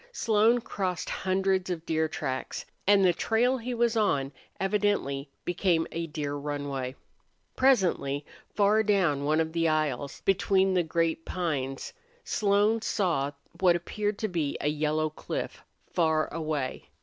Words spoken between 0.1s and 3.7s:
Slone crossed hundreds of deer tracks, and the trail